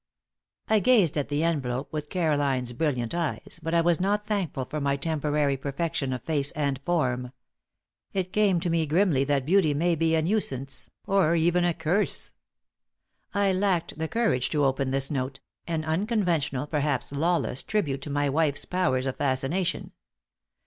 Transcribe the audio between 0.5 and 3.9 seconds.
I gazed at the envelope with Caroline's brilliant eyes, but I